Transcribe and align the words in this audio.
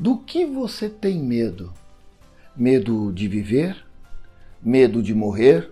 Do 0.00 0.16
que 0.16 0.46
você 0.46 0.88
tem 0.88 1.22
medo? 1.22 1.74
Medo 2.56 3.12
de 3.12 3.28
viver? 3.28 3.84
Medo 4.62 5.02
de 5.02 5.14
morrer? 5.14 5.70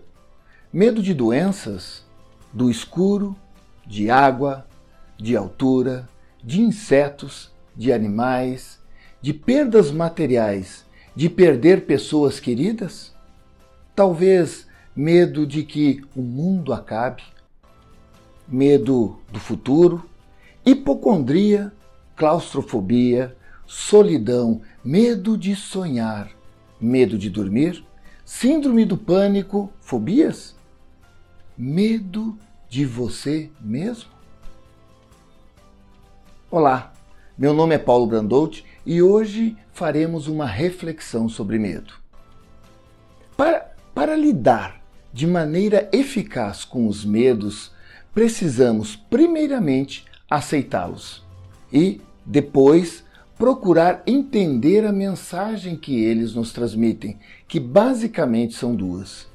Medo 0.71 1.03
de 1.03 1.15
doenças? 1.15 2.05
Do 2.53 2.71
escuro? 2.71 3.35
De 3.87 4.11
água? 4.11 4.67
De 5.17 5.35
altura? 5.35 6.07
De 6.45 6.61
insetos? 6.61 7.51
De 7.75 7.91
animais? 7.91 8.79
De 9.23 9.33
perdas 9.33 9.91
materiais? 9.91 10.85
De 11.17 11.31
perder 11.31 11.87
pessoas 11.87 12.39
queridas? 12.39 13.15
Talvez 13.97 14.67
medo 14.95 15.47
de 15.47 15.63
que 15.63 16.05
o 16.15 16.21
mundo 16.21 16.75
acabe? 16.75 17.23
Medo 18.47 19.21
do 19.33 19.41
futuro? 19.41 20.05
Hipocondria? 20.67 21.73
Claustrofobia? 22.15 23.38
Solidão, 23.69 24.63
medo 24.83 25.37
de 25.37 25.55
sonhar, 25.55 26.31
medo 26.81 27.19
de 27.19 27.29
dormir, 27.29 27.85
síndrome 28.25 28.87
do 28.87 28.97
pânico, 28.97 29.71
fobias, 29.79 30.57
medo 31.57 32.37
de 32.67 32.87
você 32.87 33.51
mesmo? 33.61 34.09
Olá, 36.51 36.95
meu 37.37 37.53
nome 37.53 37.75
é 37.75 37.79
Paulo 37.79 38.07
Brandout 38.07 38.65
e 38.87 39.03
hoje 39.03 39.55
faremos 39.71 40.29
uma 40.29 40.47
reflexão 40.47 41.29
sobre 41.29 41.59
medo. 41.59 41.93
Para, 43.37 43.75
para 43.95 44.17
lidar 44.17 44.81
de 45.13 45.27
maneira 45.27 45.91
eficaz 45.93 46.65
com 46.65 46.89
os 46.89 47.05
medos, 47.05 47.71
precisamos 48.15 48.97
primeiramente 48.97 50.07
aceitá-los 50.31 51.23
e 51.71 52.01
depois 52.25 53.07
procurar 53.39 54.03
entender 54.05 54.85
a 54.85 54.93
mensagem 54.93 55.77
que 55.77 56.05
eles 56.05 56.35
nos 56.35 56.53
transmitem, 56.53 57.17
que 57.47 57.61
basicamente 57.61 58.55
são 58.55 58.75
duas. 58.75 59.29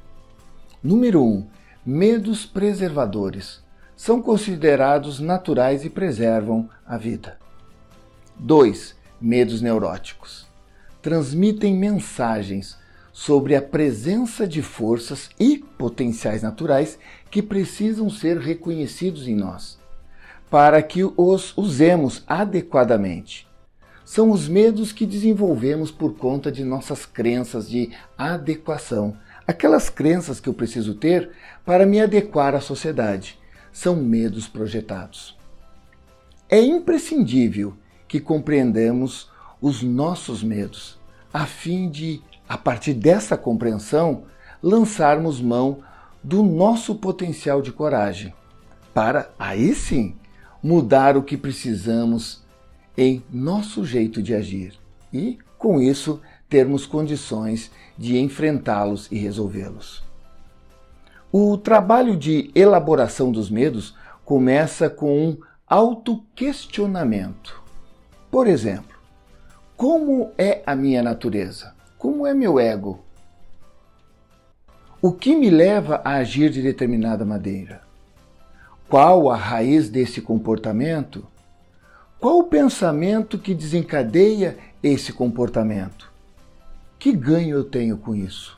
Número 0.83 1.23
1. 1.23 1.25
Um, 1.25 1.47
medos 1.85 2.45
preservadores. 2.45 3.63
São 3.95 4.21
considerados 4.21 5.21
naturais 5.21 5.85
e 5.85 5.89
preservam 5.89 6.69
a 6.85 6.97
vida. 6.97 7.37
2. 8.37 8.93
Medos 9.21 9.61
neuróticos. 9.61 10.45
Transmitem 11.01 11.73
mensagens 11.73 12.77
sobre 13.13 13.55
a 13.55 13.61
presença 13.61 14.45
de 14.45 14.61
forças 14.61 15.29
e 15.39 15.59
potenciais 15.77 16.41
naturais 16.41 16.99
que 17.31 17.41
precisam 17.41 18.09
ser 18.09 18.37
reconhecidos 18.37 19.27
em 19.27 19.35
nós, 19.35 19.77
para 20.49 20.81
que 20.81 21.03
os 21.15 21.55
usemos 21.55 22.23
adequadamente 22.27 23.47
são 24.05 24.31
os 24.31 24.47
medos 24.47 24.91
que 24.91 25.05
desenvolvemos 25.05 25.91
por 25.91 26.15
conta 26.15 26.51
de 26.51 26.63
nossas 26.63 27.05
crenças 27.05 27.69
de 27.69 27.91
adequação. 28.17 29.17
Aquelas 29.47 29.89
crenças 29.89 30.39
que 30.39 30.49
eu 30.49 30.53
preciso 30.53 30.95
ter 30.95 31.31
para 31.65 31.85
me 31.85 32.01
adequar 32.01 32.55
à 32.55 32.61
sociedade. 32.61 33.39
São 33.71 33.95
medos 33.95 34.47
projetados. 34.47 35.37
É 36.49 36.61
imprescindível 36.61 37.73
que 38.07 38.19
compreendamos 38.19 39.31
os 39.59 39.81
nossos 39.81 40.43
medos, 40.43 40.99
a 41.33 41.45
fim 41.45 41.89
de, 41.89 42.21
a 42.47 42.57
partir 42.57 42.93
dessa 42.93 43.37
compreensão, 43.37 44.25
lançarmos 44.61 45.41
mão 45.41 45.79
do 46.21 46.43
nosso 46.43 46.95
potencial 46.95 47.61
de 47.61 47.71
coragem, 47.71 48.33
para 48.93 49.31
aí 49.39 49.73
sim 49.73 50.15
mudar 50.61 51.17
o 51.17 51.23
que 51.23 51.35
precisamos 51.35 52.42
em 52.97 53.23
nosso 53.31 53.85
jeito 53.85 54.21
de 54.21 54.33
agir 54.33 54.73
e, 55.11 55.37
com 55.57 55.81
isso, 55.81 56.21
termos 56.49 56.85
condições 56.85 57.71
de 57.97 58.17
enfrentá-los 58.19 59.11
e 59.11 59.17
resolvê-los. 59.17 60.03
O 61.31 61.57
trabalho 61.57 62.15
de 62.15 62.51
elaboração 62.53 63.31
dos 63.31 63.49
medos 63.49 63.95
começa 64.23 64.89
com 64.89 65.29
um 65.29 65.37
autoquestionamento. 65.67 67.61
Por 68.29 68.47
exemplo, 68.47 68.95
como 69.75 70.31
é 70.37 70.61
a 70.65 70.75
minha 70.75 71.01
natureza? 71.01 71.73
Como 71.97 72.27
é 72.27 72.33
meu 72.33 72.59
ego? 72.59 73.03
O 75.01 75.11
que 75.11 75.35
me 75.35 75.49
leva 75.49 76.01
a 76.05 76.13
agir 76.13 76.49
de 76.49 76.61
determinada 76.61 77.25
maneira? 77.25 77.81
Qual 78.87 79.29
a 79.29 79.35
raiz 79.35 79.89
desse 79.89 80.21
comportamento? 80.21 81.27
Qual 82.23 82.39
o 82.39 82.45
pensamento 82.45 83.37
que 83.37 83.53
desencadeia 83.53 84.57
esse 84.81 85.11
comportamento? 85.11 86.09
Que 86.97 87.11
ganho 87.11 87.57
eu 87.57 87.65
tenho 87.65 87.97
com 87.97 88.15
isso? 88.15 88.57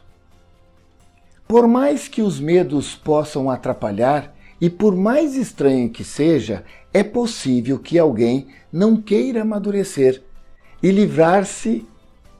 Por 1.48 1.68
mais 1.68 2.08
que 2.08 2.22
os 2.22 2.40
medos 2.40 2.94
possam 2.94 3.50
atrapalhar, 3.50 4.36
e 4.62 4.70
por 4.70 4.96
mais 4.96 5.36
estranho 5.36 5.90
que 5.90 6.04
seja, 6.04 6.64
é 6.94 7.04
possível 7.04 7.80
que 7.80 7.98
alguém 7.98 8.50
não 8.72 9.02
queira 9.02 9.42
amadurecer 9.42 10.22
e 10.84 10.92
livrar-se 10.92 11.88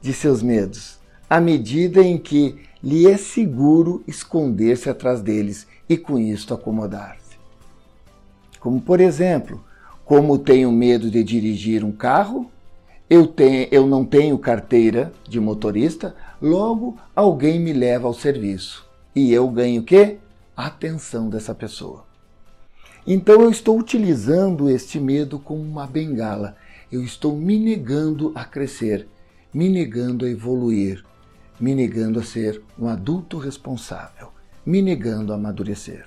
de 0.00 0.12
seus 0.12 0.44
medos, 0.44 1.00
à 1.28 1.40
medida 1.40 2.04
em 2.04 2.18
que 2.18 2.54
lhe 2.80 3.08
é 3.08 3.16
seguro 3.16 4.00
esconder-se 4.06 4.88
atrás 4.88 5.20
deles 5.20 5.66
e 5.88 5.96
com 5.96 6.20
isto 6.20 6.54
acomodar-se. 6.54 7.36
Como, 8.60 8.80
por 8.80 9.00
exemplo, 9.00 9.60
como 10.06 10.38
tenho 10.38 10.70
medo 10.70 11.10
de 11.10 11.24
dirigir 11.24 11.82
um 11.82 11.90
carro, 11.90 12.48
eu, 13.10 13.26
tenho, 13.26 13.66
eu 13.72 13.88
não 13.88 14.04
tenho 14.04 14.38
carteira 14.38 15.12
de 15.28 15.40
motorista, 15.40 16.14
logo 16.40 16.96
alguém 17.14 17.58
me 17.58 17.72
leva 17.72 18.06
ao 18.06 18.14
serviço. 18.14 18.88
E 19.14 19.32
eu 19.32 19.48
ganho 19.48 19.82
o 19.82 19.84
quê? 19.84 20.18
A 20.56 20.66
atenção 20.66 21.28
dessa 21.28 21.52
pessoa. 21.52 22.04
Então 23.04 23.42
eu 23.42 23.50
estou 23.50 23.76
utilizando 23.76 24.70
este 24.70 25.00
medo 25.00 25.40
como 25.40 25.60
uma 25.60 25.88
bengala. 25.88 26.56
Eu 26.90 27.02
estou 27.02 27.36
me 27.36 27.58
negando 27.58 28.30
a 28.32 28.44
crescer, 28.44 29.08
me 29.52 29.68
negando 29.68 30.24
a 30.24 30.30
evoluir, 30.30 31.04
me 31.58 31.74
negando 31.74 32.20
a 32.20 32.22
ser 32.22 32.62
um 32.78 32.86
adulto 32.86 33.38
responsável, 33.38 34.28
me 34.64 34.80
negando 34.80 35.32
a 35.32 35.36
amadurecer. 35.36 36.06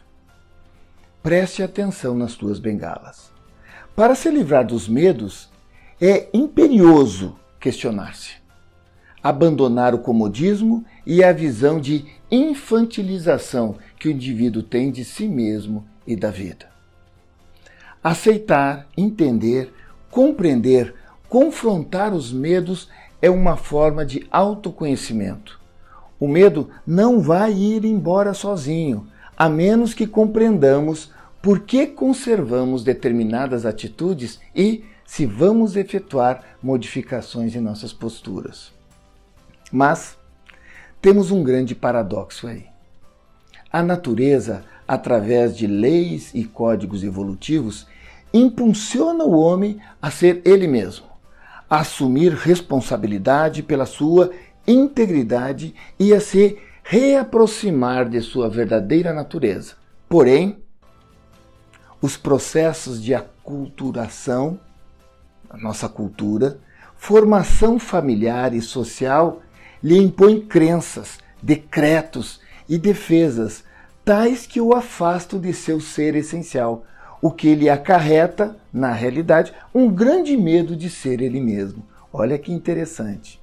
Preste 1.21 1.61
atenção 1.61 2.15
nas 2.15 2.35
tuas 2.35 2.59
bengalas. 2.59 3.38
Para 3.99 4.15
se 4.15 4.31
livrar 4.31 4.65
dos 4.65 4.87
medos, 4.87 5.49
é 5.99 6.29
imperioso 6.33 7.35
questionar-se, 7.59 8.35
abandonar 9.21 9.93
o 9.93 9.99
comodismo 9.99 10.85
e 11.05 11.21
a 11.21 11.33
visão 11.33 11.81
de 11.81 12.05
infantilização 12.31 13.75
que 13.99 14.07
o 14.07 14.11
indivíduo 14.11 14.63
tem 14.63 14.89
de 14.89 15.03
si 15.03 15.27
mesmo 15.27 15.85
e 16.07 16.15
da 16.15 16.31
vida. 16.31 16.67
Aceitar, 18.01 18.87
entender, 18.95 19.69
compreender, 20.09 20.95
confrontar 21.27 22.13
os 22.13 22.31
medos 22.31 22.87
é 23.21 23.29
uma 23.29 23.57
forma 23.57 24.05
de 24.05 24.25
autoconhecimento. 24.31 25.59
O 26.17 26.25
medo 26.25 26.69
não 26.87 27.19
vai 27.19 27.51
ir 27.51 27.83
embora 27.83 28.33
sozinho, 28.33 29.05
a 29.37 29.49
menos 29.49 29.93
que 29.93 30.07
compreendamos 30.07 31.11
por 31.41 31.61
que 31.61 31.87
conservamos 31.87 32.83
determinadas 32.83 33.65
atitudes 33.65 34.39
e 34.55 34.83
se 35.05 35.25
vamos 35.25 35.75
efetuar 35.75 36.43
modificações 36.61 37.55
em 37.55 37.59
nossas 37.59 37.93
posturas. 37.93 38.71
Mas 39.71 40.17
temos 41.01 41.31
um 41.31 41.43
grande 41.43 41.73
paradoxo 41.73 42.47
aí. 42.47 42.65
A 43.71 43.81
natureza, 43.81 44.63
através 44.87 45.55
de 45.55 45.65
leis 45.65 46.31
e 46.33 46.43
códigos 46.43 47.03
evolutivos, 47.03 47.87
impulsiona 48.33 49.23
o 49.23 49.39
homem 49.39 49.79
a 50.01 50.11
ser 50.11 50.41
ele 50.45 50.67
mesmo, 50.67 51.05
a 51.69 51.79
assumir 51.79 52.33
responsabilidade 52.33 53.63
pela 53.63 53.85
sua 53.85 54.31
integridade 54.67 55.73
e 55.99 56.13
a 56.13 56.19
se 56.19 56.57
reaproximar 56.83 58.09
de 58.09 58.21
sua 58.21 58.49
verdadeira 58.49 59.13
natureza. 59.13 59.75
Porém, 60.07 60.57
os 62.01 62.15
processos 62.15 63.01
de 63.01 63.13
aculturação, 63.13 64.59
a 65.49 65.57
nossa 65.57 65.89
cultura, 65.89 66.59
formação 66.95 67.79
familiar 67.79 68.53
e 68.53 68.61
social 68.61 69.41
lhe 69.83 69.97
impõem 69.97 70.41
crenças, 70.41 71.17
decretos 71.41 72.39
e 72.67 72.77
defesas 72.77 73.63
tais 74.05 74.45
que 74.45 74.61
o 74.61 74.73
afastam 74.73 75.39
de 75.39 75.53
seu 75.53 75.79
ser 75.79 76.15
essencial, 76.15 76.85
o 77.21 77.31
que 77.31 77.53
lhe 77.53 77.69
acarreta, 77.69 78.55
na 78.71 78.91
realidade, 78.91 79.53
um 79.73 79.89
grande 79.89 80.37
medo 80.37 80.75
de 80.75 80.89
ser 80.89 81.21
ele 81.21 81.41
mesmo. 81.41 81.85
Olha 82.11 82.37
que 82.37 82.51
interessante. 82.51 83.39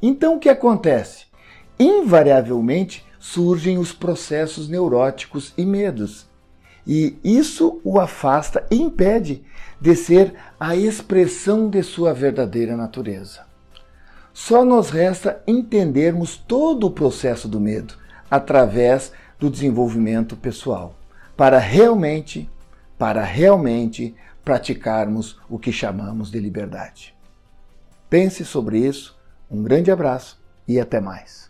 Então 0.00 0.36
o 0.36 0.38
que 0.38 0.48
acontece? 0.48 1.26
Invariavelmente 1.78 3.04
surgem 3.18 3.78
os 3.78 3.92
processos 3.92 4.68
neuróticos 4.68 5.52
e 5.56 5.64
medos 5.64 6.29
e 6.86 7.18
isso 7.22 7.80
o 7.84 8.00
afasta 8.00 8.66
e 8.70 8.76
impede 8.76 9.44
de 9.80 9.94
ser 9.94 10.34
a 10.58 10.74
expressão 10.76 11.68
de 11.68 11.82
sua 11.82 12.12
verdadeira 12.12 12.76
natureza. 12.76 13.40
Só 14.32 14.64
nos 14.64 14.90
resta 14.90 15.42
entendermos 15.46 16.36
todo 16.36 16.86
o 16.86 16.90
processo 16.90 17.48
do 17.48 17.60
medo 17.60 17.94
através 18.30 19.12
do 19.38 19.50
desenvolvimento 19.50 20.36
pessoal, 20.36 20.94
para 21.36 21.58
realmente, 21.58 22.48
para 22.98 23.22
realmente 23.22 24.14
praticarmos 24.44 25.38
o 25.48 25.58
que 25.58 25.72
chamamos 25.72 26.30
de 26.30 26.38
liberdade. 26.38 27.14
Pense 28.08 28.44
sobre 28.44 28.78
isso. 28.78 29.18
Um 29.50 29.62
grande 29.62 29.90
abraço 29.90 30.40
e 30.66 30.78
até 30.78 31.00
mais. 31.00 31.49